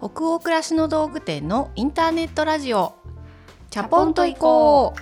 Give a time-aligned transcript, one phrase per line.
[0.00, 2.94] 北欧暮らしの道具店のインターネットラジオ。
[3.68, 4.94] チャポンと行こ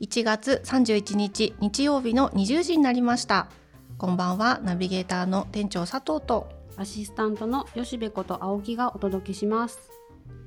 [0.00, 0.04] う。
[0.04, 3.48] 1月31日日曜日の20時になりました。
[3.96, 6.50] こんばんはナビゲーターの店長佐藤と。
[6.76, 9.78] アシスタントの吉部こと青木がお届けします。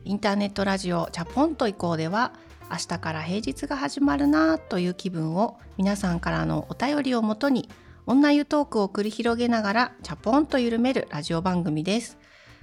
[0.05, 2.33] インターネットラジオチャポンと行こうでは
[2.69, 7.67] 明日から平日が始まるなという気分を皆さんからのお便りをもとに
[8.05, 12.20] 女湯トークを繰り広げながらチャポンと緩めるラジオ番組です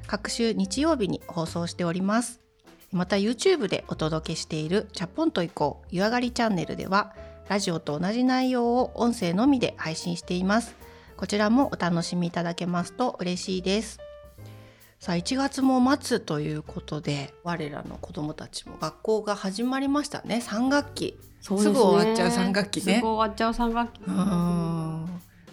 [0.09, 2.41] 各週日曜日に放送しております。
[2.93, 7.15] また YouTube でお届けしているチャポンと行こう湯上がりチャンネルでは
[7.51, 10.75] ラジオと同じ内容を音声のみで配信しています。
[11.19, 14.01] こちらもお楽しみいただけますと嬉しいです。
[14.99, 20.43] さあ1月も末ということで我らの子どもたちも学校が始まりましたね。
[20.43, 21.19] 3学期。
[21.43, 22.95] す,、ぐ終わっちゃう3学期ね。
[22.95, 24.01] すぐ終わっちゃう3学期。
[24.07, 25.05] うん。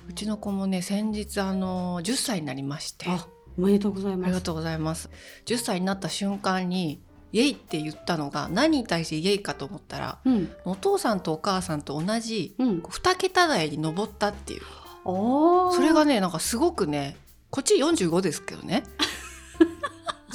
[0.07, 3.07] うちの子もね先日あの10歳になりまして。
[3.09, 4.25] あおめでとうございます。
[4.25, 5.09] ありがとうございます。
[5.45, 10.51] 10歳になった瞬間にイエイって言ったのが何に対してイエイかと思ったらうん。
[10.65, 12.79] お父さんとお母さんと同じうん。
[12.79, 14.61] 2桁台に上ったっていう。
[15.03, 15.71] おー。
[15.73, 17.17] それがねなんかすごくね
[17.49, 18.83] こっち45ですけどね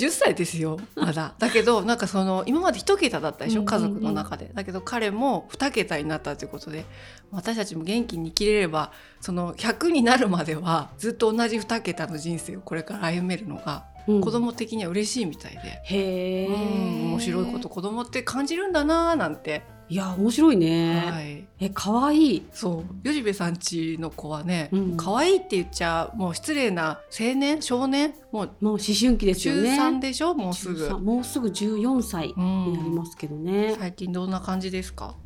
[0.07, 1.35] 10歳ですよまだ。
[1.39, 4.51] だけどなんかその今まで1桁だったでしょ家族の中で。
[4.55, 6.85] だけど彼も2桁になったということで
[7.31, 14.21] 私たちも元気に生きれればその100になるまではずっと同じ2桁の人生をこれから歩めるのがうん。
[14.21, 15.83] 子供的には嬉しいみたいで。
[15.85, 22.47] へえうん面白いこと子供って感じるんだなーなんて、いや面白いね、はい、え可愛い。
[22.53, 23.05] そう。
[23.05, 24.97] 吉部さんちの子はね、うん。
[24.97, 28.15] 可愛いって言っちゃもう失礼な青年少年？
[28.31, 30.33] もうもう思春期ですよ中ね3でしょ？
[30.35, 30.87] もうすぐ。
[30.87, 35.17] 13、もうすぐ14歳うんになりますけどね、最近どんな感じですか？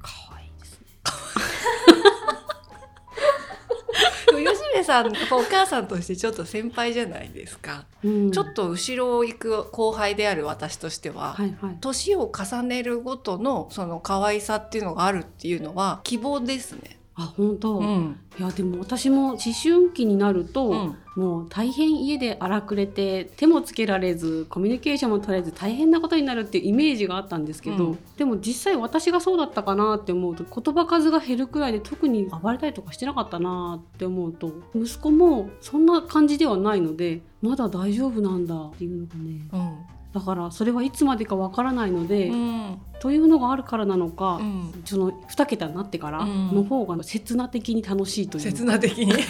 [4.84, 5.10] さんお
[5.50, 8.30] 母さんとしてちょっと先輩じゃないですか、うん。
[8.30, 11.76] ちょっと後ろを行く後輩である私としては、はいはい。
[11.80, 16.98] 年を重ねるごとのその可愛さっていうのがあるっていうのは希望ですね。
[17.16, 20.96] あ本当、いん、やでも私も思春期になると、うん。
[21.14, 27.98] もう大変家で荒くれて手もつけられずコミュニケーションも取れず大変なことになるっていうイメージがあったんですけど、うん。
[28.16, 39.48] でも実際私がそうだったかなって思うと言葉数が減るくらいで特に暴れたりとかしてなかったなって思うと息子もそんな感じではないのでまだ大丈夫なんだっていうのがね。
[39.52, 42.80] うんだからそれはいつまでかわからないので、うん。
[43.00, 44.82] というのがあるからなのか、うん。
[44.84, 48.44] その2桁になってからの方が刹那的に楽しいという。
[48.44, 49.12] か刹那的に。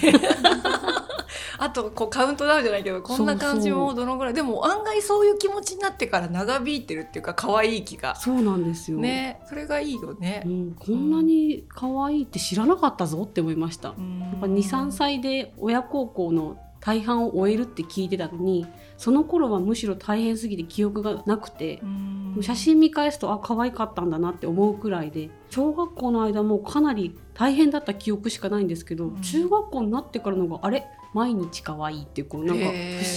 [1.57, 8.17] あとこうカウントダウンじゃないけどこんな感じもどのぐらいでも案外そういう気持ちになってから長引いてるっていうか可愛い気が。
[8.17, 9.41] そうなんですよ、ね。
[9.47, 10.43] それがいいよね。
[10.45, 10.49] う。
[10.49, 13.89] ん、こんなに可愛いって知らなかったぞって思いました。
[13.89, 18.67] やっぱ23歳で親孝行の大半を終えるって聞いてたのに
[18.99, 22.43] その頃はむしろ大変すぎて記憶がなくてうん。
[22.43, 29.23] 写真見返すとあ可愛かったんだなって思うくらいで小学校の間もかなり大変だった記憶しかないんですけど、うん。
[29.23, 30.85] 中学校になってからのがあれ？
[31.15, 32.75] 毎日可愛いっていうこうなんか不思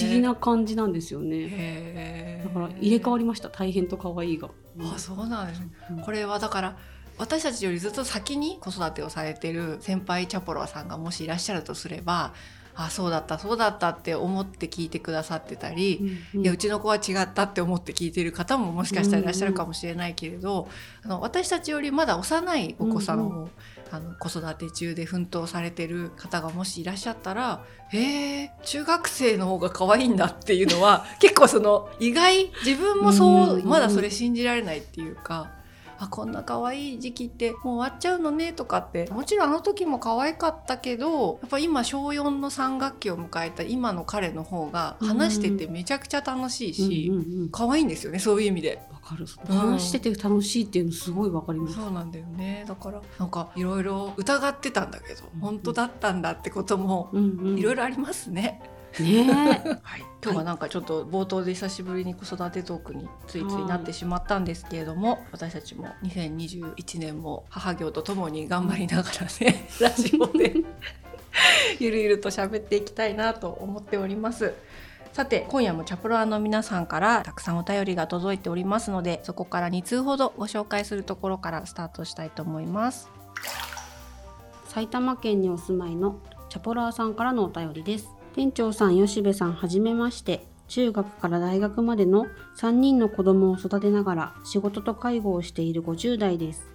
[0.08, 2.44] 議な感じなんですよね。
[2.46, 4.50] だから入れ替わりました大変と可愛いが。
[4.80, 5.70] あそうなんですね。
[5.90, 6.02] うん。
[6.02, 6.78] これはだから
[7.18, 12.36] 私たちよりずっと先に子育てをされてる先輩チャポロワさんがもしいらっしゃるとすれば
[12.80, 15.98] あそうだったそうだったって思って聞いてくださってたり、
[16.34, 16.44] うんうん。
[16.44, 20.70] いやうちの子は違ったって思って聞いてる方ももしかしたらいらっしゃるかもしれないけれど、
[21.04, 23.50] あの私たちよりまだ幼いお子さんを、う
[23.90, 33.66] あの子育て中で奮闘されてる方がもしいらっしゃったらへえ中学生の方が可愛いんだっていうのは結構その意外自分もそう、うん。
[33.66, 35.57] まだそれ信じられないっていうか。
[36.00, 39.08] あこんな可愛い時期ってもう終わっちゃうのねとかって。
[39.12, 48.82] もちろんあの時も可愛かったけどやっぱ今小4の3学期を迎えた今の彼の方が話しててめちゃくちゃ楽しいし、うんうんうん可愛いんですよねそういう意味で。
[48.92, 49.26] わかる。
[49.50, 49.56] うん。
[49.56, 51.76] 話してて楽しいっていうのすごいわかります。
[51.76, 52.66] そうなんだよね。
[52.68, 55.40] だからなんかいろいろ疑ってたんだけどうん。
[55.40, 58.62] 本当だったんだってこともうんうん、いろいろありますね。
[59.00, 70.56] ね はい、今日はなんかちょっと冒頭で久しぶりに子育てトークについついなってしまったんですけれども、私たちも2021年も母業とともに頑張りながらね ラジオで
[71.80, 74.54] ゆるゆると喋っていきたいなと思っております。
[75.14, 83.10] さて今夜もチャプロアの皆さんからたくさんお便りが届いておりますのでそこから2通ほどご紹介するところからスタートしたいと思います。
[84.68, 86.20] 埼玉県にお住まいの
[86.50, 96.70] チャポラーさんからのお便りです店長さん吉部さんはじめまして中学から大学までの3人の子供を育てながら仕事と介護をしている50代です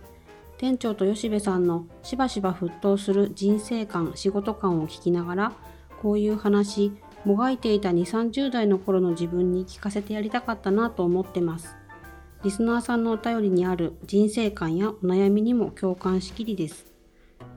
[0.59, 5.53] 店長と吉部さんのしばしば沸騰する人生観仕事観を聞きながら
[6.03, 6.91] こういう話
[7.25, 11.77] もがいていた2、30代の頃の自分に聞かせてやりたかったなと思ってます。
[12.43, 16.93] リスナーさんのお便りにある人生観やお悩みにも共感しきりです。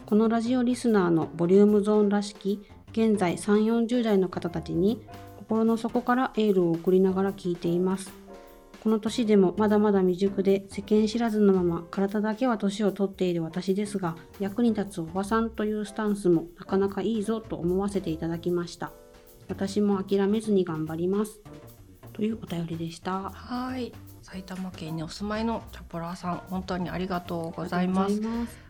[0.06, 2.62] このラジオリスナーのボリュームゾーンらしき
[2.96, 5.06] 現在3、40代の方たちに
[5.38, 8.14] 心の底からエールを送りながら聞いています。
[8.82, 18.94] この年でもまだまだ未熟で世間知らずのまま体だけは年を取っている私ですが役に立つおばさんというスタンスもなかなかいいぞと思わせていただきました。
[19.50, 21.42] 私も諦めずに頑張ります。
[22.14, 23.30] というお便りでした。
[23.30, 23.92] はい
[24.36, 28.22] 埼玉県にお住まいのチャポラーさん本当にありがとうございます。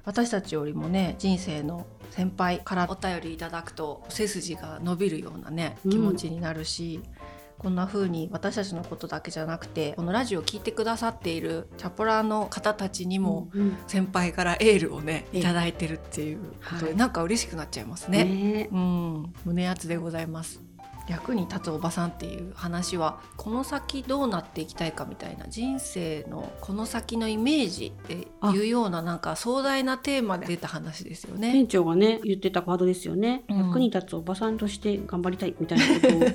[0.04, 13.50] 私たちよりもね人生の先輩からお便りいただくと背筋が伸びるようなね気持ちになるし、うん、こんな風に私たちのことだけじゃなくてこのラジオを聞いてくださっているチャポラーの方たちにも
[13.88, 18.24] 先輩からエールをね、うん、いただいてるっていうことで、はい、なんか嬉しくなっちゃいますね。
[18.24, 18.70] ね。
[18.72, 19.34] うん。
[19.46, 20.62] 胸熱でございます。
[21.08, 31.52] 役に立つおばさんっていう話はこの先どうなっていきたいかみたいな人生のこの先のイメージっていうようななんか壮大なテーマで出た話ですよね。
[31.52, 36.34] 店長がね言ってたワードですよね、うん、役に立つおばさんとして頑張りたいみたいなことを言っ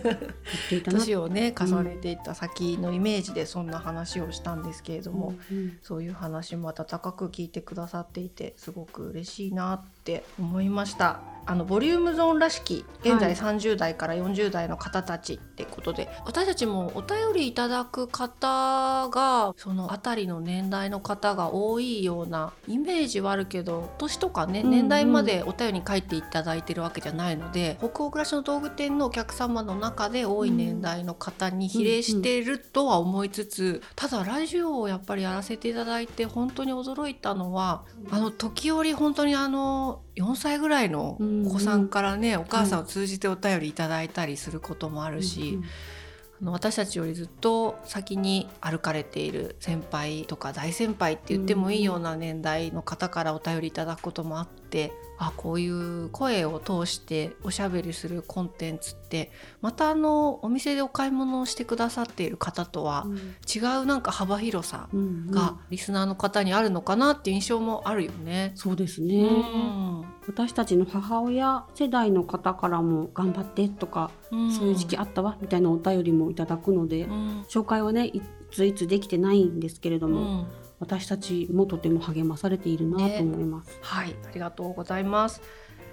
[0.69, 10.00] ていた年をね重ねていった先のイメージでそんな話をしたんですけれども、うんうん、そういう話も温かく聞いてくださっていてすごく嬉しいなって
[10.39, 11.31] 思いました。
[11.51, 45.59] あのボリュームゾーンらしき現在30代から40代の方たちってことで、はい、私たちもお便りいただく方がその辺りの年代の方が多いようなイメージはあるけど年とかね、うんうん、年代までお便りに書いていただいてるわけじゃないので北欧暮らしの道具店のお客様の中で多い年代の方に比例しているとは思いつつ、うんうん、ただラジオをやっぱりやらせていただいて本当に驚いたのはあの時折本当にあの4歳ぐらいのお子さんからね、お母さんを通じてお便りいただいたりすることもあるし、
[46.41, 59.31] あの私たちよりずっと先に歩かれている先輩とか大先輩って言ってもいいような年代の方からお便りいただくこともあってあこういう声を通しておしゃべりするコンテンツって
[59.61, 63.07] またあのお店でお買い物をしてくださっている方とは
[63.55, 64.89] 違うなんか幅広さ
[65.29, 68.53] がリスナーの方にあるのかなって印象もあるよね。
[68.55, 80.47] そうですね、うん、私たちの母親世代の方からも頑張ってとか、うん、そういう時期あったわみたいなお便りもいただくので、うん、紹介はねいついつできてないんですけれども。
[80.81, 84.17] 私たちもとても励まされているなと思います、ね、はい。
[84.27, 85.41] ありがとうございます。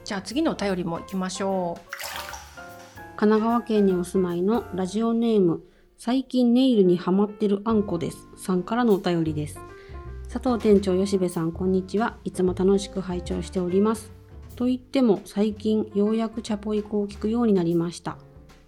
[0.04, 3.18] じゃあ次のお便りも行きましょう。
[3.18, 5.62] 神奈川県にお住まいのラジオネーム
[5.98, 9.60] 最近ネイルにハマってるあんこですさんからのお便りです。
[10.31, 12.18] 佐藤店長吉部さんこんにちは。
[12.24, 14.12] いつも楽しく拝聴しております。
[14.56, 18.18] と言っても最近ようやくチャポイコを聞くようになりました。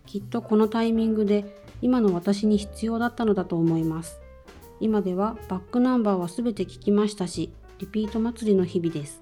[0.06, 4.20] きっとこのタイミングで今の私に必要だったのだと思います
[4.80, 9.22] 今ではバックナンバーは全て聞きましたし、リピート祭りの日々です。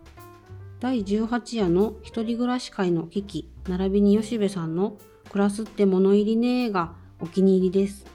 [0.80, 4.98] 第18夜の一人暮らし会の危機、並びに吉部さんの
[5.32, 8.06] 暮らすって物入りねーがお気に入りです。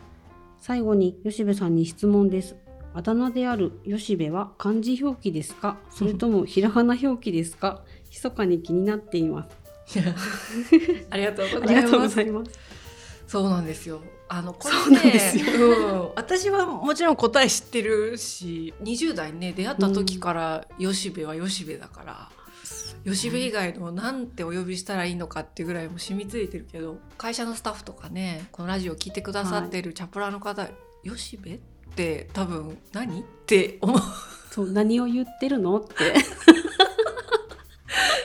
[0.61, 2.57] 最後に吉部さんに質問です。
[2.95, 5.79] あだ名である吉部は漢字表記ですか？
[5.91, 7.83] それともひらがな表記ですか？
[8.11, 9.49] 密かに気になっていま
[9.87, 9.99] す。
[11.11, 12.53] ありがとう ありがとうございます。
[13.27, 14.01] そうなんですよ。
[14.35, 15.21] あのこれね、
[15.59, 22.31] うん、私はもちろん答え知ってるし、20代ね出会った時から吉部は吉部だから、
[23.05, 30.73] うん、吉部以外のなんてお呼びしたらいいのかってぐらいも染みついてるけど、会社のスタッフとかね、このラジオ聞いてくださってるチャプラーの方、はい、
[31.11, 31.59] 吉部っ
[31.95, 33.99] て多分何って思う。
[34.51, 35.95] そう何を言ってるのって。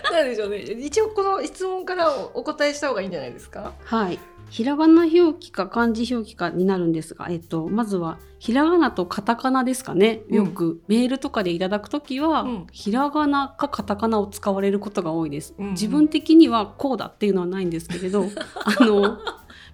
[0.10, 0.60] なんでしょうね。
[0.60, 3.74] 一応この質問からお答えした方がいいんじゃないですか？
[3.84, 4.18] はい。
[4.50, 10.22] ひらがな表記か漢字表記かになるんですが、えっと、まずはひらがなとカタカナですかね。
[10.30, 15.54] よくメールとかでいただくときは、うん、ひらがなかカタカナを使われることが多いです。
[15.58, 18.26] うんうん、自分的にはこうだっていうのはないんですけれど、
[18.80, 19.20] あの、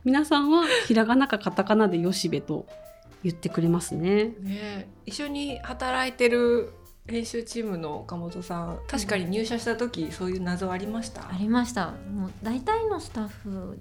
[0.04, 2.66] 皆さんはひらがなかカタカナでよしべと
[3.24, 4.34] 言ってくれますね。
[4.42, 6.74] ね一緒に働いてる
[7.06, 11.22] 編集チームの岡本さん確かに入社した時、そういう謎ありました？
[11.28, 13.78] ありましたもう大体のスタッフ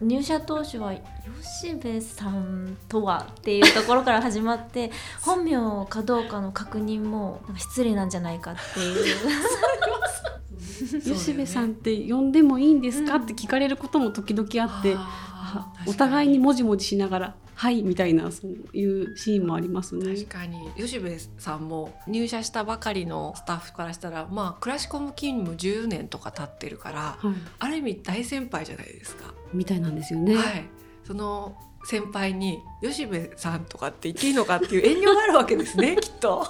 [0.00, 0.94] 入社当初は
[1.60, 4.90] 吉部さんとはっていうところから始まって
[5.22, 9.16] 本名かどうかの確認も失礼なんじゃないかっていう。
[11.02, 14.96] 吉部さんって呼んでもいいんですか、うん、って聞かれることも時々あって
[15.86, 20.14] お互いにもじもじしながらはいみたいなそういうシーンもありますね。
[20.14, 20.70] 確かに。
[20.76, 30.34] 吉部さんも入社したばかりのスタッフからしたらまあクラシコム勤務10年とか経ってるから、はい、ある意味大先輩じゃないですかみたいなんですよね。
[30.34, 30.64] はい、
[31.04, 36.46] その先輩に吉部さんとかって言っていいのかっていう遠慮があるわけですねきっと。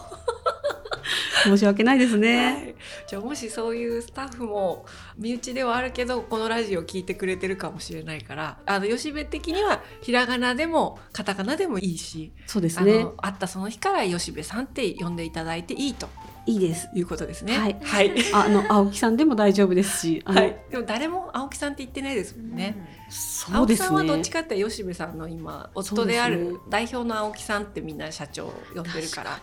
[1.45, 2.71] 申し訳ないですはね。
[2.71, 4.87] い、じゃあもしそういうスタッフも
[5.17, 13.11] 身内ではあるけどこのラジオ聞いてくれてるかもしれないからあの吉部的にはひらがなでもカタカナでもいいし、あそうですねの。
[13.13, 16.09] 会ったその日から吉部さんって呼んでいただいていいと
[16.47, 16.89] いいです。
[16.95, 17.59] いうことですね。
[17.59, 23.07] はいはいあの青木さんでも大丈夫ですし、 はい、でも誰も青木さんって言ってないですもんね。
[23.11, 24.31] そう青木ですねさんはどっち。
[24.31, 29.41] かって吉部さんの今夫である代表の青木さんってみんな社長を呼んでるから。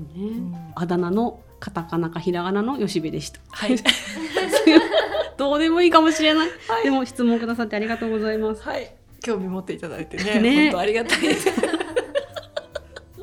[0.00, 3.38] ねうんあだ名のカタカナかひらがなの吉部でした。
[3.50, 3.76] はい、
[5.36, 6.48] どうでもいいかもしれない。
[6.68, 8.62] はいでも質問くださってありがとうございます。
[8.62, 11.48] はい、興味持っていただいてね、ね本当ありがたいです。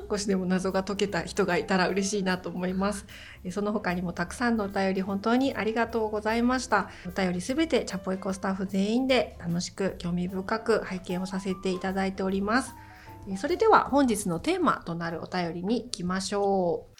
[0.09, 3.05] 少しでも謎が解けた人がいたら嬉しいなと思います。
[3.43, 6.89] えその他にもたくさんのお便り本当にありがとうございました。
[7.05, 12.75] お便りすべてチャポイコスタッフ全員で楽しく興味深く拝見をさせていただいております。
[13.29, 16.97] えそれでは本日のテーマとなるお便りに行きましょう。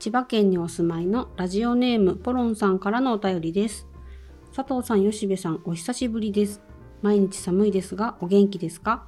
[0.00, 3.86] 千葉県にお住まいのラジオネームポロンさんからのお便りです。
[4.52, 6.60] 佐藤さん、吉部さん、お久しぶりです。
[7.02, 9.06] 毎日寒いですが、お元気ですか？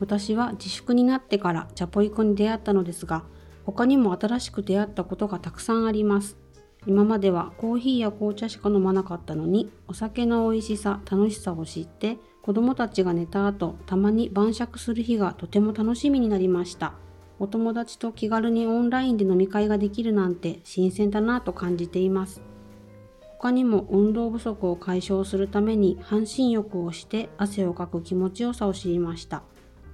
[0.00, 3.22] 私は自粛になってからチャポイコに出会ったのですが、
[3.64, 6.36] 他にも新しく出会ったことがたくさんあります。
[6.86, 16.94] 今まではコーヒーや紅茶しか飲まなかったのに、お酒の美味しさ、楽しさを知って、子供たちが寝た後、たまに晩酌する日がとても楽しみになりました。
[17.38, 22.40] お友達と気軽にオンラインで飲み会ができるなんて新鮮だなと感じています。
[23.36, 29.42] 他にも運動不足を解消するために半身浴をして汗をかく気持ちよさを知りました。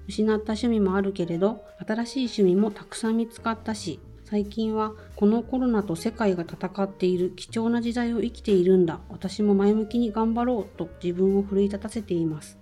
[0.06, 9.00] 失った趣味もあるけれど、新しい趣味もたくさん見つかったし、最近はこのコロナと世界が戦っている貴重な時代を生きているんだ。
[9.10, 12.58] 私も前向きに頑張ろうと自分を奮い立たせています。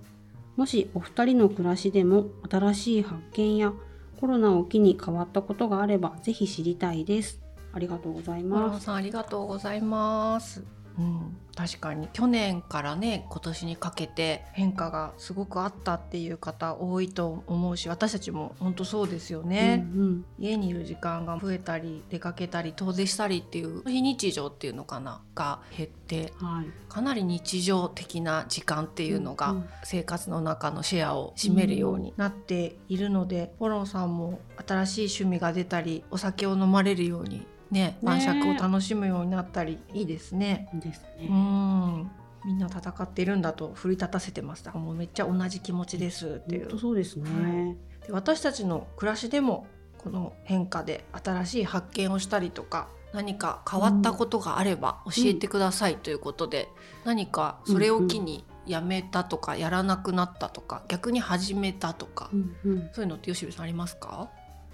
[0.56, 3.72] もしお二人の暮らしでも新しい発見や
[4.20, 7.40] コロナを機に変わったことがあればぜひ知りたいです。
[7.72, 8.90] ありがとうございます。
[8.90, 10.81] ありがとうございます。
[10.98, 12.08] うん、確かに。
[12.12, 20.24] 去年からね今年にかけて変化がすごくあったっていう方多いと思うし私たちも本当そうですよね、うんうん。
[20.38, 26.66] 家にいる時間が増えたり出かけたり遠出したりっていう非日常っていうのかなが減ってはい。
[26.88, 29.64] かなり日常的な時間っていうのがうんうん。
[29.84, 40.68] 生活の中のシェアを占めるようになっているので、フォロンさんも新しい趣味が出たりお酒を飲まれるようにね晩酌を楽しむようになったりいいですね。
[40.74, 41.28] いいですうね。
[41.28, 42.10] ん。
[42.44, 46.40] みんな戦っているんだと奮い立たせてましたもうめっちゃ同じ気持ちです。
[46.44, 46.62] っていう。
[46.62, 47.76] 本当そうですね。
[48.06, 49.66] で私たちの暮らしでも
[49.98, 55.96] この変化で新しい発見をしたりとか何か変わったことがあれば教えてください。
[55.96, 56.68] ということで、
[57.04, 62.90] 何かそれを機にやめたとかやらなくなったとか逆に始めたとか、うんうん。
[62.92, 64.30] そういうのって吉部さんありますか？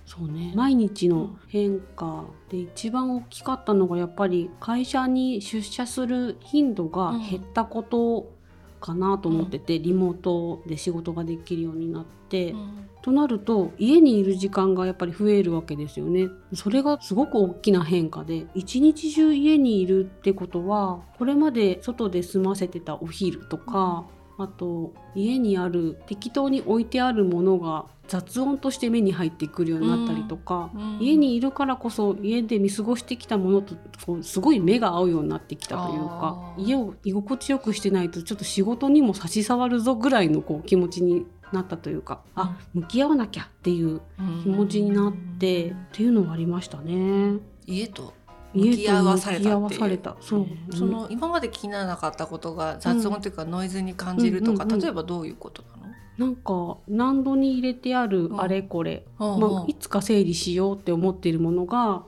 [0.09, 0.53] そうね。
[0.57, 8.33] 毎日の変化で一番大きかったのがやっぱり会社に出社する頻度が減ったこと
[8.81, 12.55] かなと思ってて、リモートで仕事ができるようになって。
[13.01, 16.29] となると家にいる時間がやっぱり増えるわけですよね。
[16.53, 44.01] それがすごく大きな変化で一日中家にいるってことはこれまで外で済ませてたお昼とか、あと家にある適当に置いてあるものが雑音として目に入ってくるようになったりとか、うん家にいるからこそ家で見過ごしてきたものとこうすごい目が合うようになってきたというか家を居心地よくしてないとちょっと仕事にも差し障るぞぐらいのこう気持ちになったというか、あ向き合わなきゃっていう
[44.43, 47.39] 気持ちになって、っていうのはありましたね。
[47.67, 48.15] 家と
[48.55, 49.61] 家向き合わされたっていう。
[49.61, 50.17] 向き合わされた。
[50.21, 54.81] そう、その今まで気にならなかったことが雑音というかノイズに感じるとか、うんうんうん。
[54.81, 55.78] 例えばどういうことなの、
[56.19, 62.03] なんか難度に入れてあるあれこれ、うんまあ、いつか整理しようって思っているものが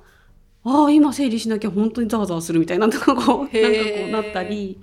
[0.65, 3.49] ああ今整理しなきゃ本当にざわざわするみたいなのがこうなんかこ
[4.09, 4.81] うなったり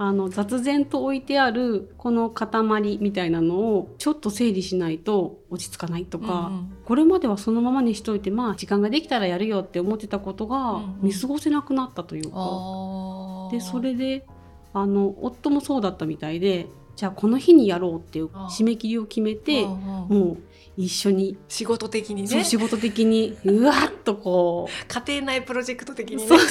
[0.00, 6.76] あの雑然と置いてあるこの塊みたいなのをちょっと整理しないと落ち着かないとか、うんうん。
[6.84, 10.98] これまではそのままにしといてまあ時間ができたらやるよって思ってたことがうんうん。
[11.02, 12.36] 見過ごせなくなったというか。
[12.36, 13.50] あー。
[13.50, 14.24] でそれで
[14.72, 16.68] あの夫もそうだったみたいで
[16.98, 20.38] じゃあこの日にやろうっていうあ締め切りを決めてもう
[20.76, 22.28] 一緒に、仕事的にね。
[22.28, 26.28] そう仕事的にうわっとこ家庭内プロジェクト的う、にね。
[26.28, 26.44] そうそ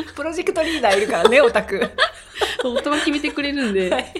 [0.00, 1.90] うプロジェクトリーダーいるからねオタク。
[2.64, 4.14] 夫が決めてくれるんで、はい。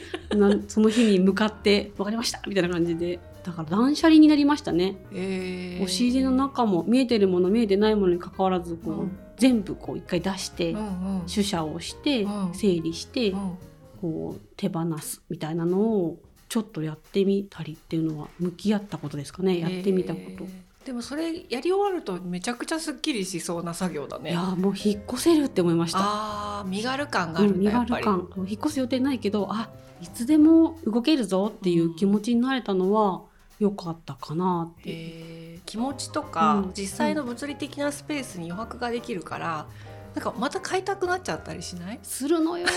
[0.68, 3.18] その日に向かって「分かりました」みたいな感じで。
[3.42, 4.96] だから断捨離になりましたね。
[5.14, 5.82] えー。
[5.82, 9.18] 押し入れの中も見えてるもの見えてないものに関わらずこう、うん。
[9.38, 10.82] 全部こう一回出して、うんう
[11.20, 11.22] ん。
[11.22, 12.50] 取捨をして、うん。
[12.52, 13.58] 整理して、うん
[14.00, 20.44] こう手放すみたいなのをちょっとやってみたりっていうのは向き合ったことですかねやってみたこと。
[20.44, 20.50] えー
[20.84, 24.30] でもそれやり終わるとめちゃくちゃすっきりしそうな作業だね。
[24.30, 25.98] いやもう引っ越せるって思いました。
[26.00, 28.04] ああ身軽感があるうんん、身だやっぱり。
[28.04, 29.68] 軽感引っ越す予定ないけどあ
[30.00, 33.22] いつでも動けるぞっていう気持ちになれたのは
[33.58, 34.90] 良かったかなって。
[34.90, 39.66] えー気持ちとか、うん実際の物理的なスペースに余白ができるから
[40.14, 42.00] なんかまた買いたくなっちゃったりしない？
[42.02, 42.66] するのよ。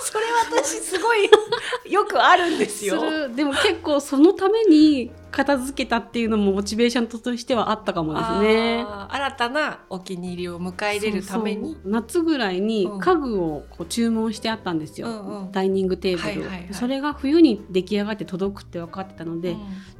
[0.00, 0.24] それ
[0.60, 1.30] 私すごいよ。
[2.14, 3.02] くあるんですすよ。
[3.02, 3.34] る。
[3.34, 8.84] でも結構そのために片付けたっていうのもモチベーションとしてはあったかもですね。
[9.08, 11.76] 新たなお気に入りを迎え入れるために。
[11.84, 13.00] 夏ぐらいにうん。
[13.00, 15.52] 家具をこう注文してあったんですよ、うんうん。
[15.52, 16.74] ダイニングテーブル、はいはいはい。
[16.74, 19.58] それが冬に出来上がって届くって分かってたので、うん。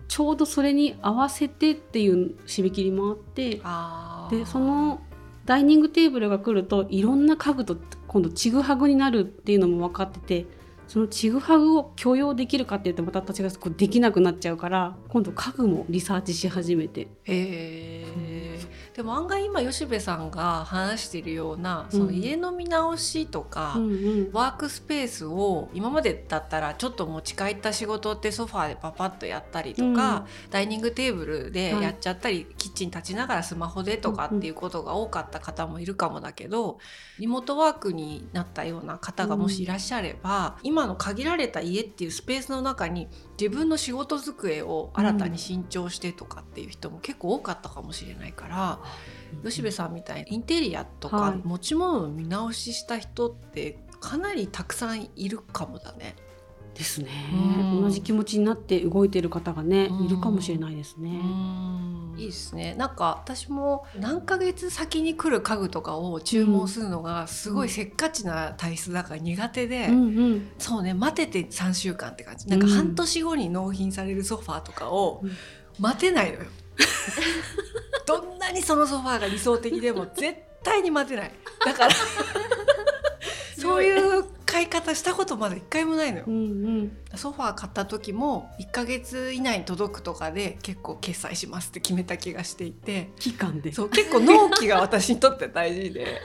[0.08, 5.00] ちょうどそれに合わせてっていう締め切りもあってでその
[5.44, 7.76] ダイニングテーブルが来るといろんな家具と
[8.08, 10.46] 今度ちぐはぐになるっていうのも分かってて
[10.88, 17.08] そのちぐはぐを許容できるかっていうとまた私がこうできなくなっちゃうから今度家具もリサーチし始めて。
[17.26, 18.53] えー。
[18.94, 23.88] でも案外今吉部さんが話しているようなそのうん家の見直しとか、うんう
[24.28, 24.30] ん。
[24.32, 36.78] ワークスペースを今までだったらちょっと持ち帰った仕事ってソファーでパパッとやったりとか、ダイニングテーブルでやっちゃったり、キッチン立ちながらスマホでとかっていうことが多かった方もいるかもだけど、
[37.18, 48.53] リモートワークになったような方がもしいらっしゃれば、今の限られた家っていうスペースの中に自分の仕事机を新たに新調してとかっていう人も結構多かったかもしれないから。
[49.42, 51.40] 吉部さんみたいにインテリアとはい。
[51.40, 56.14] か持ち物の見直しした人ってかなりたくさんいるかもだね。
[56.74, 57.36] ですね、う
[57.78, 57.82] ん。
[57.82, 60.06] 同じ気持ちになって動いてる方がね、うん。
[60.06, 61.20] いるかもしれないですね。
[62.16, 62.74] いいですね。
[62.76, 70.48] なんか私も何ヶ月先に来る家具とかを注文するのがすごいせっかちな体質だから苦手で、うんうん。
[70.58, 72.48] そうね待てて3週間って感じ。
[72.48, 72.72] なんかうん。
[72.72, 75.30] 半年後に納品されるソファーとかをうん。
[75.78, 76.44] 待てないのよ。
[78.06, 81.32] どんなにそのソファーが理想的でも絶対に待てない。
[81.64, 81.94] だから
[83.58, 86.24] そういう買い方したことまだ一回もないのよ。
[86.26, 86.38] うんう
[86.82, 86.96] ん。
[87.16, 93.10] ソファー買った時も1ヶ月以内に届くとかで結構決済しますって決めた気がしていて。
[93.18, 93.72] 期間で。
[93.72, 96.20] そう結構納期が私にとって大事で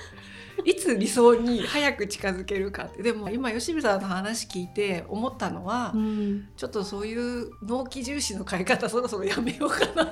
[0.65, 3.03] いつ理想に早く近づけるかって。
[3.03, 6.49] でも今吉見さんの話聞いて思ったのは、うん。
[6.55, 10.09] ちょっとそういう納期重視の買い方そろそろやめようかな。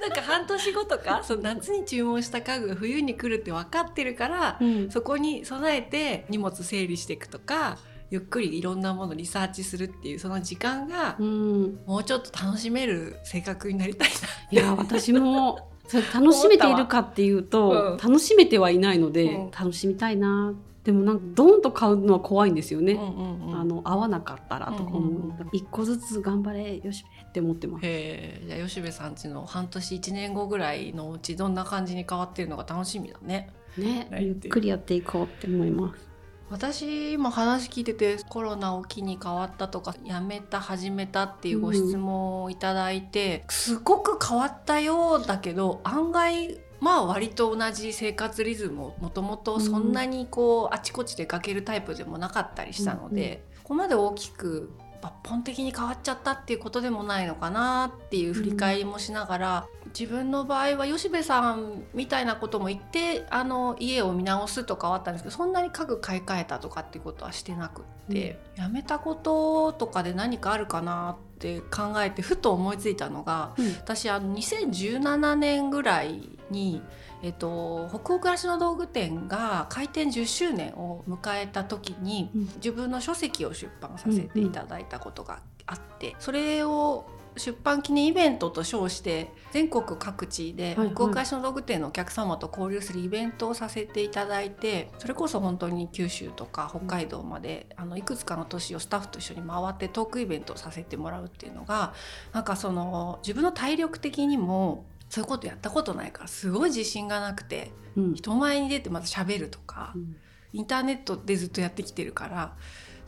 [0.00, 4.90] なんか半年後とかその夏に注文した家具が冬に来るって分かってるから、うん。
[4.90, 7.78] そこに備えて荷物整理していくとか
[8.10, 11.80] ゆっくりいろんなものリサーチするっていうその時間がうん。
[11.86, 14.08] もうちょっと楽しめる性格になりたい
[14.50, 17.96] いや私もそれ楽しめているかっていうと、うん。
[17.96, 19.50] 楽しめてはいないので、うん。
[19.50, 20.54] 楽しみたいな。
[20.84, 23.02] でもなんかドンと買うのは怖いんですよね、な。
[23.02, 23.60] うんうんうん。
[23.60, 25.32] あの合わなかったらとか思う、うんうん
[25.70, 27.86] 個ずつ頑張れよしって思ってます。
[27.86, 33.50] へえじゃあ吉部さんちの半年1年後ぐらいのうちどんな感じに変わってるのか楽しみだね。
[33.76, 36.11] ねはいゆっくりやっていこうって思います。
[36.52, 59.66] 私も話聞いててコロナを機に変わったとかやめた始めたっていうご質問をいただいて、すごく変わったようだけど案外まあ割と同じ生活リズムをもともとそんなにこうあちこち出かけるタイプでもなかったりしたので、ここまで大きく抜本的に変わっちゃったっていうことでもないのかなっていう振り返りもしながら、
[59.98, 73.72] 自分の場合は吉部さんみたいなことも言ってあの家を見直すとかはあったんですけどそんなに家具買い替えたとかっていうことはしてなくって、やめたこととかで何かあるかなって考えてふと思いついたのがうん。
[73.74, 76.82] 私あの2017年ぐらいに、
[77.22, 82.40] えっと、北欧暮らしの道具店が開店10周年を迎えた時に、うん。
[82.56, 90.94] 自分の書籍を出版させていただいたことがあって、それを出版記念イベントと称して全国各地ではいはい。
[90.94, 101.94] 北欧暮らしの道具店のお客様と交流するイベントをさせていただいてそれこそ本当に九州とか北海道まで、あのいくつかの都市をスタッフと一緒に回ってトークイベントをさせてもらうっていうのが
[102.32, 108.14] なんかその自分の体力的にもそういうことやったことないからすごい自信がなくてうん。
[108.14, 110.16] 人前に出てまず喋るとかうん。
[110.52, 112.56] インターネットでずっとやってきてるから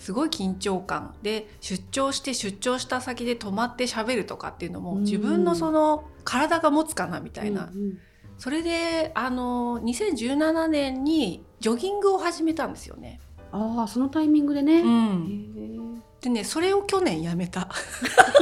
[0.04, 7.70] すごい緊張感で出張して出張した先で泊まって喋るとかっていうのもうん自分のその体が持つかなみたいな、
[8.36, 13.18] それであの2017年にジョギングを始めたんですよね。
[13.50, 14.82] ああそのタイミングでね。
[14.82, 17.70] うん、でねそれを去年やめた。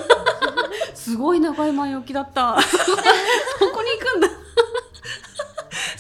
[0.95, 2.57] すごい長い前置きだった。
[2.61, 4.29] そこに行くんだ。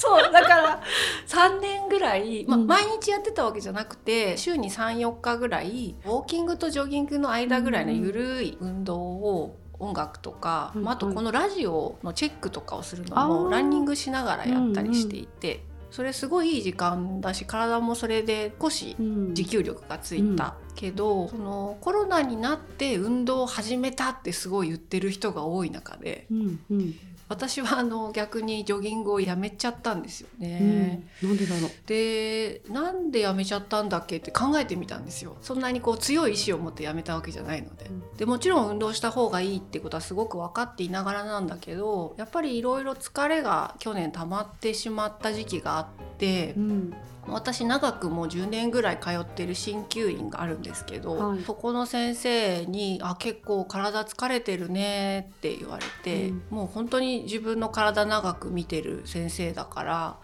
[0.03, 0.83] そうだから。
[1.29, 19.35] 3年ぐらい、ま毎日やってたわけじゃなくて週に34日ぐらいウォーキングとジョギングの間ぐらいのゆるい運動を音楽とか、うんまあ、あとこのラジオのチェックとかをするのもランニングしながらやったりしていて、それすごいいい時間だし体もそれで少しうん。
[19.35, 26.95] 持久力がついた、けどそのコロナになって運動を始めたってすごい言ってる人が多い中でうんうん
[27.33, 31.05] 私はあの逆にジョギングをやめちゃったんですようね。
[31.23, 31.27] ん。
[31.27, 31.71] なんでだろう。
[31.87, 35.37] でなんでやめちゃったんだっけって考えてみたんですよ。
[35.40, 37.87] そんなにこう強い意志を持ってやめたわけじゃないので。
[37.87, 38.16] うん。
[38.16, 45.87] でもちろん運動した方がいいってことはすごく分かっていながらなんだけどやっぱりいろいろ疲れが去年溜まってしまった時期があっ
[46.18, 46.95] てうん
[47.26, 51.42] 私長くもう10年ぐらい通ってる鍼灸院があるんですけど、はい。
[51.42, 56.42] そこの先生に「あ結構体疲れてるね」って言われて、うん。
[56.50, 60.16] もう本当に自分の体長く見てる先生だから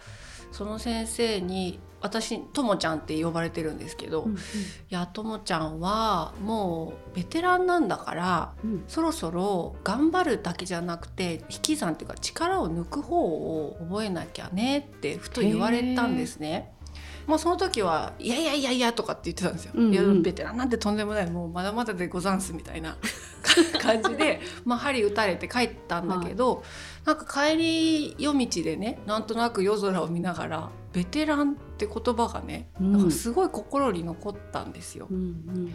[0.50, 4.36] その先生に私ともちゃんって呼ばれてるんですけど「うんい
[4.90, 8.84] やともちゃんはもうベテランなんだからうん。
[8.88, 16.72] そろそろ頑張るだけじゃなくて引き算っていうか力を抜く方を覚えなきゃねってふと言われたんですね。
[17.28, 19.72] まあその時はいやいやいやいやとかって言ってたんですよ。
[19.74, 19.92] うんうん。
[19.92, 21.30] いやベテランなんてとんでもない。
[21.30, 22.96] もうまだまだでござんすみたいな
[23.80, 26.62] 感じでまあ針打たれて帰ったんだけど、
[27.04, 33.04] なんか帰り夜道でねなんとなく夜空を見ながらベテランって言葉がね、うんなん。
[33.04, 35.06] かすごい心に残ったんですよ。
[35.10, 35.74] うんうん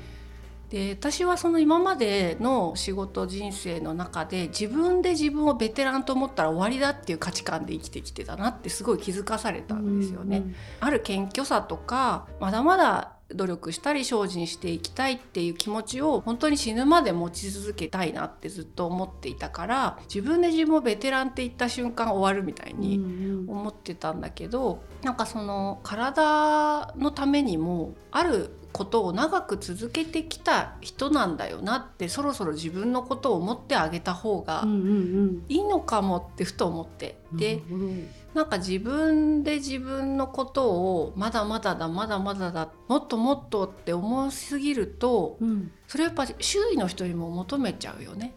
[0.73, 10.41] で私はその今までの仕事人生の中で自分で自分をベテランと思ったら終わりだっていう価値観で生きてきてたなってすごい気づかされたんですよね。
[10.79, 23.01] ある謙虚さとかまだまだ努力したり精進していきたいっていう気持ちを本当に死ぬまで持ち続けたいなってずっと思っていたから自分で自分をベテランって言った瞬間終わるみたいうんにう
[23.45, 23.49] ん。
[23.49, 37.85] 思ってたんだけどなんかその体のためにもあることを長く続けてきた人なんだよなってそろそろ自分のことを思ってあげた方がうんうんいいのかもってふと思って、うんでなるほど
[38.33, 45.71] なんか自分で自分のことをまだまだだまだまだだもっともっとって思いすぎるとうん。
[45.87, 48.33] それやっぱ周囲の人にも求めちゃうよね。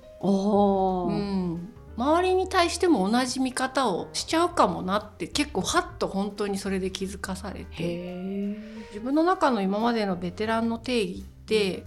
[1.09, 1.73] うん。
[1.97, 7.67] 周りに対しても同じ見方をしちゃうかもなって結構ハッと本当にそれで気づかされて。
[7.79, 11.36] へ自分の中の今までのベテランの定義って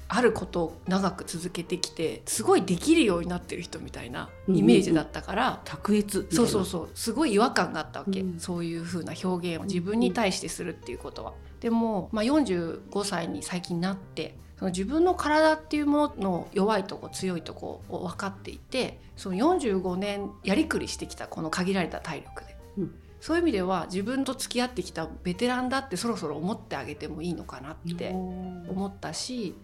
[0.07, 6.89] あることを長く続けてきてすごいできるようになってる人みたいなイメージだったから、卓越そうそうそう。
[6.95, 8.39] すごい違和感があったわけ、うん。
[8.39, 11.33] そういう風な表現を自分に対してするっていうことは。
[11.59, 29.55] でも、まあ、45歳に最近なってその自分の体っていうものの弱いとこ強いとこを分かっていてその45年やりくりしてきたこの限られた体力で、うんそういう意味では自分と付き合ってきたベテランだってそろそろ思ってあげてもいいのかなって思ったし、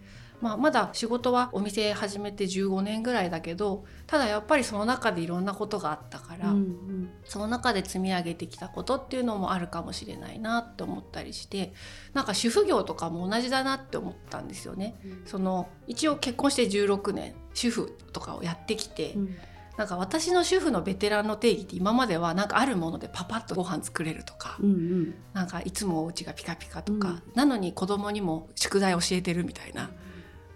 [0.42, 7.10] まあ、まだ仕事はお店始めて15年ぐらいだけどただやっぱりその中でいろんなことがあったから、うんうん。
[7.24, 11.72] その中で積み上げてきたことっていうのもあるかもしれないなって思ったりして
[12.12, 14.96] なんか主婦業とかも同じだなって思ったんですよね。
[15.24, 19.36] その一応結婚して16年主婦とかをやってきて、うん
[19.76, 25.14] なんか私の主婦のベテランの定義って今まではなんかあるものでパパッとご飯作れるとか、うんうん。
[25.34, 27.22] なんかいつもお家がピカピカとか、うん。
[27.34, 29.90] なのに子供にも宿題教えてるみたいな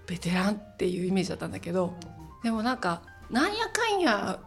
[0.07, 1.95] ベテランっていうイメージだったんだけど
[2.43, 4.41] でもなんかなんやかんや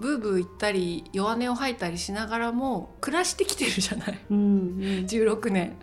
[0.00, 4.18] ブーブー言ったり弱音を吐いたりしながらも暮らしてきてるじゃない。
[4.30, 4.80] うんうん。
[5.06, 5.76] 16年。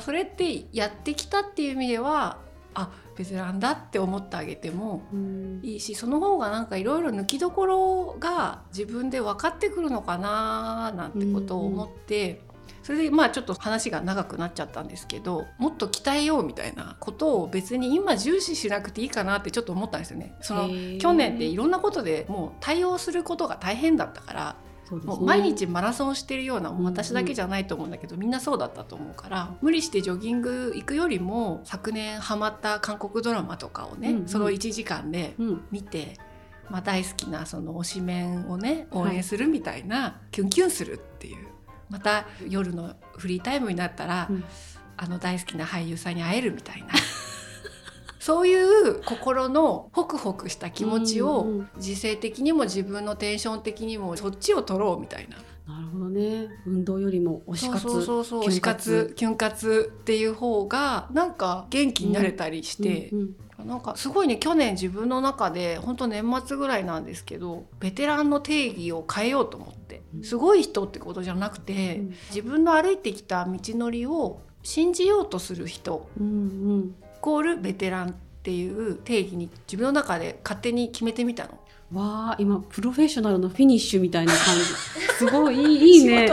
[0.00, 2.38] それってやってきたっていう意味では
[2.74, 12.40] あベテランだって思ってあげてもうんいいしその方がなんかいろいろ抜きどころが自分で分かってくるのかななんてことを思って、
[12.82, 20.34] それでまあちょっと話が長くなっちゃったんですけどもっと鍛えようみたいなことを別に今重視しなくていいかなってちょっと思ったんですよね。
[20.40, 24.56] その去年っていろんなことでもう対応することが大変だったから
[25.00, 25.06] ね。
[25.06, 34.28] もう毎日マラソンしてるようなうんうん私だけじゃないと思うんだけど、みんなそうだったと思うから無理してジョギング行くよりも昨年ハマった韓国ドラマとかをね、うんうん。
[34.28, 35.64] その1時間でうん。
[35.70, 36.18] 見て、
[36.70, 41.48] まあ、大好きなその推しメンをね応援するみたいな、キュンキュンするっていう。
[41.88, 44.44] また夜のフリータイムになったら、うん。
[44.96, 46.88] あの大好きな俳優さんに会えるみたいな
[48.22, 55.36] そういう心のホクホクした気持ちをうんうん自制的にも自分のテンション的にもそっちを取ろうみたいな。
[55.74, 56.48] なるほどね。
[56.64, 57.82] 運動よりも推し活。
[57.82, 63.68] そうそうそうキュン推し活キュン活っていう方がなんか元気になれたりして、うんうん。
[63.68, 70.00] なんかすごいね去年自分の中で本当年末ぐらいなんですけどベテランの定義を変えようと思って。
[70.22, 72.14] すごい人ってことじゃなくて、うん。
[72.28, 76.08] 自分の歩いてきた道のりを信じようとする人。
[76.20, 76.94] うんうん。
[77.10, 81.50] イコールベテランっていう定義に自分の中で勝手に決めてみたの。
[81.92, 84.64] わあ今プロフェッショナルのフィニッシュみたいな感じ。
[85.14, 86.26] すごいいいね。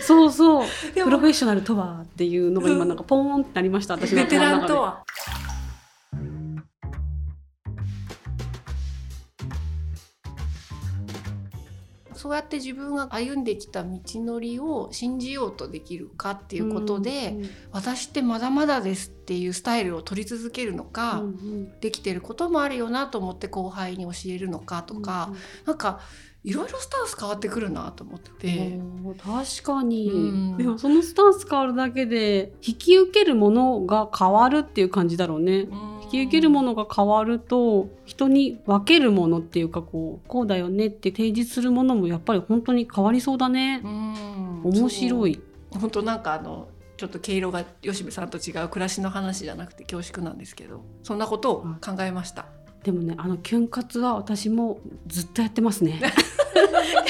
[0.00, 0.66] そうそう。
[0.92, 5.04] プロフェッショナルとはっていうのが今なんかポーンってなりました私のベテランとは？
[12.18, 21.80] そうやって自分が歩んできた道のりを信じようとできるかっていうことで、うん私ってまだまだですっていうスタイルを取り続けるのか、うんうん。
[21.80, 25.32] できてることもあるよなと思って後輩に教えるのかとか、
[25.66, 26.00] なんか
[26.44, 28.80] いろいろスタンス変わってくるなと思って
[29.22, 30.56] 確かに、うん。
[30.56, 35.68] でもそのスタンス変わるだけで引き受けるものが変わるっていう感じだろうね、
[36.08, 44.62] 引き受けるものが変わると人に分けるものっていうかこうこうだよねって提示するものもやっぱり本当に変わりそうだね、うん。
[44.64, 45.40] 面白い。
[45.70, 52.46] 本当なんかあのちょっと毛色が吉部さんと違う暮らしの話じゃなくて恐縮なんですけどそんなことを考えました。
[52.82, 56.00] でもねあのキュン活は私もずっとやってますね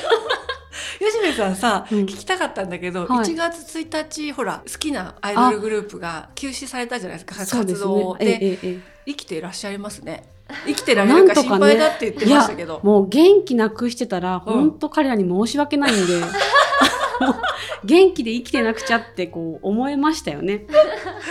[1.33, 1.99] さんさ、うん。
[2.01, 3.25] 聞きたかったんだけど、はい。
[3.25, 10.29] 1月1日ほら好きなアイドルグループが休止されたじゃないですか活動ねでえええ生きていらっしゃいますね。
[10.67, 14.41] 生きてられるか心配だって言ってましたけど、もう元気なくしてたら、うん。
[14.41, 16.21] 本当彼らに申し訳ないんで
[17.21, 20.67] もう元気で生きてなくちゃってこう思いましたよね。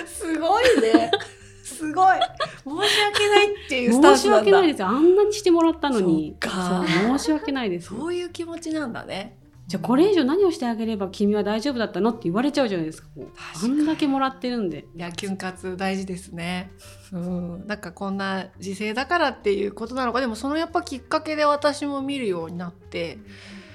[0.05, 1.11] すごいね。
[1.63, 2.17] すごい。
[2.17, 4.87] 申し訳ないっていうスタン申し訳ないですよ。
[4.87, 6.35] あんなにしてもらったのに。
[6.41, 7.89] 申し訳ないです。
[7.89, 13.09] そういう気持ちなんだねじゃあこれ以上何をしてあげれば君は大丈夫だったのって言われちゃうじゃないですか。
[13.17, 13.83] もうかに。
[13.83, 14.85] んだけもらってるんで。
[14.95, 16.71] いやキュン活大事ですね。
[17.11, 20.21] うん、なんかこんな時勢だからっていうことなのか。
[20.21, 23.19] でもそのやっぱきっかけで私も見るようになって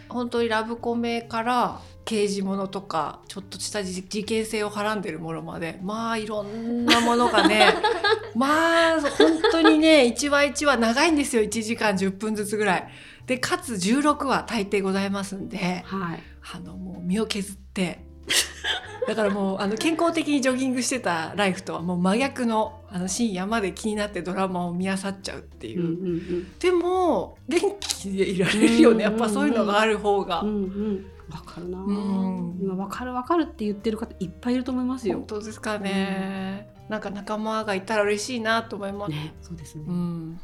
[0.09, 7.75] 本当にラブコメから刑事ものとかちょっとした事事件性をはらんでるものまでまあいろんなものがね
[8.35, 11.43] まあ本当にね 1話1話長いんですよ。
[11.43, 12.89] 1時間10分ずつぐらい。
[13.27, 15.83] でかつ16話大抵ございますんで。
[15.85, 16.23] はい。
[16.55, 18.05] あのもう身を削って。
[19.07, 25.81] だからもうあの健康的にジョギングしてたライフとはもう真逆のあの深夜まで気になってドラマを見漁っちゃうっていう。
[25.81, 29.05] う、んうんでも元気でいられるよね。
[29.05, 30.55] やっぱそういうのがある方が、うんうん。
[30.55, 30.59] う
[30.93, 32.59] んわかるなぁうん。
[32.61, 35.19] 今わかるわかるって言ってる方いっぱいいると思いますよ。
[35.19, 39.85] 本当ですかね、なんか仲間がいたら嬉しいなと思います、ねそうですね。
[39.89, 40.39] うん。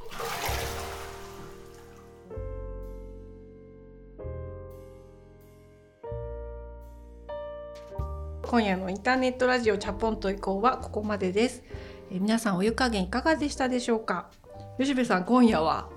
[8.42, 11.62] 今夜のインターネットラジオチャポンと以降はここまでです、
[12.10, 14.30] えー皆さんお湯加減いかがでしたでしょうか？
[14.78, 15.90] 吉部さん今夜は？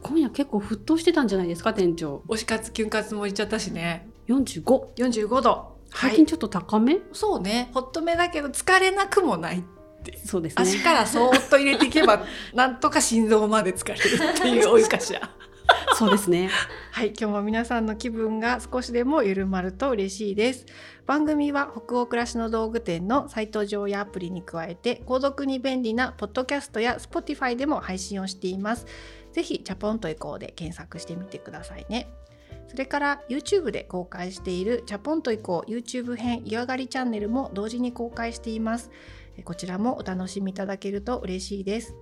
[0.00, 2.22] 今夜結構沸騰してたんじゃないですか店長。
[2.28, 4.08] 推し活キュン活も言っちゃったしね。
[4.28, 7.70] 45 45度はい最近ちょっと高め、そうね。
[7.72, 9.64] ホットめだけど疲れなくもない
[10.24, 10.62] そうですね。
[10.62, 15.30] 足からそーっと入れていけばなんとか心臓まで疲れるっていうお湯かしら。
[15.96, 16.48] そうですね。
[16.92, 20.66] はい、今日も皆さんの気分が少しでも緩まると嬉しいです。
[21.06, 28.86] 番組は北欧暮らしの道具店のサイト上やアプリに加えて、購読に便利なポッドキャストや Spotify でも配信をしています。
[29.32, 32.08] ぜひ、チャポンとエコーで検索してみてくださいね。
[32.68, 38.90] それから YouTube で公開しているチャポンと以降 YouTube 編湯上がりチャンネルも同時に公開しています。
[39.44, 41.94] こちらもお楽しみいただけると嬉しいです。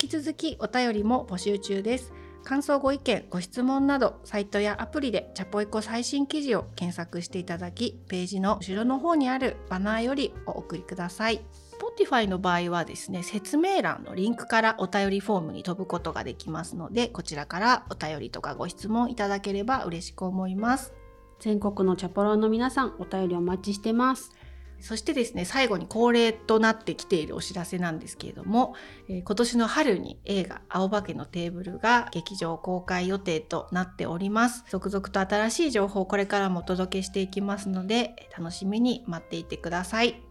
[0.00, 2.12] 引き続きお便りも募集中です。
[2.44, 11.44] 感想ご意見ご質問などサイトやアプリでチャポイコ最新記事を検索していただきページの後ろの方にあるバナーよりお送りください
[11.78, 20.94] Spotify の場合はですね説明欄のリンクからお便りフォームに飛ぶことができますのでこちらからお便りとかご質問いただければ嬉しく思います。
[21.38, 24.32] 全国のチャポロンの皆さんお便りお待ちしてます。
[24.80, 28.74] そしてですね最後に恒例となってきているお知らせなんですけれども、
[29.08, 34.64] えー今年の春に映画「青化けのテーブル」が劇場公開予定となっております。
[34.68, 40.27] 続々と新しい情報をこれからもお届けしていきますのでえー楽しみに待っていてください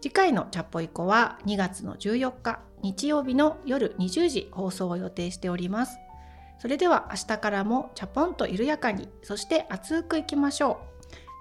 [0.00, 5.98] 次回のチャッポイコは2月の14日日曜日の夜20時放送を予定しております。
[6.60, 10.80] それでは明日からもチャポンと緩やかにそして熱くいきましょ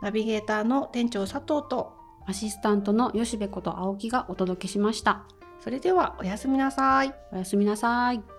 [0.01, 0.05] う。
[0.05, 1.93] ナビゲーターの店長佐藤と
[2.27, 5.23] アシスタントの吉部こと青木がお届けしました。
[5.59, 7.13] それではおやすみなさい。
[7.31, 8.36] おやすみなさい